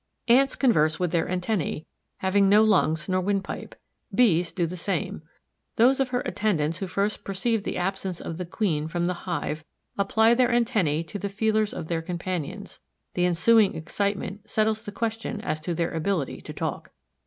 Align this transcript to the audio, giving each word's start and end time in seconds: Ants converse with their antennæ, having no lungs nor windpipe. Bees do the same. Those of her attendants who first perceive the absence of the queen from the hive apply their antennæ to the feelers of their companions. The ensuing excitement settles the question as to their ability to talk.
Ants 0.27 0.55
converse 0.55 0.99
with 0.99 1.11
their 1.11 1.27
antennæ, 1.27 1.85
having 2.17 2.49
no 2.49 2.63
lungs 2.63 3.07
nor 3.07 3.21
windpipe. 3.21 3.75
Bees 4.11 4.51
do 4.51 4.65
the 4.65 4.75
same. 4.75 5.21
Those 5.75 5.99
of 5.99 6.09
her 6.09 6.21
attendants 6.21 6.79
who 6.79 6.87
first 6.87 7.23
perceive 7.23 7.61
the 7.63 7.77
absence 7.77 8.19
of 8.19 8.39
the 8.39 8.45
queen 8.47 8.87
from 8.87 9.05
the 9.05 9.13
hive 9.29 9.63
apply 9.99 10.33
their 10.33 10.49
antennæ 10.49 11.07
to 11.07 11.19
the 11.19 11.29
feelers 11.29 11.71
of 11.71 11.87
their 11.87 12.01
companions. 12.01 12.79
The 13.13 13.25
ensuing 13.27 13.75
excitement 13.75 14.49
settles 14.49 14.81
the 14.83 14.91
question 14.91 15.39
as 15.41 15.61
to 15.61 15.75
their 15.75 15.91
ability 15.91 16.41
to 16.41 16.51
talk. 16.53 16.93